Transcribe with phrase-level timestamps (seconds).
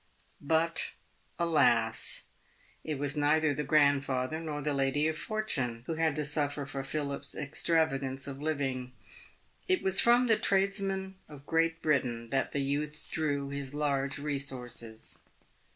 [0.43, 0.93] Eut,
[1.37, 2.23] alas!
[2.83, 6.65] it was neither the grand father nor the lady of fortune who had to suffer
[6.65, 8.93] for Philip's extra vagance of living.
[9.67, 15.19] It was from the tradesmen of Great Britain that the youth drew his large resources.